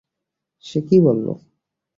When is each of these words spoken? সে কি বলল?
সে 0.65 0.79
কি 0.87 0.97
বলল? 1.05 1.27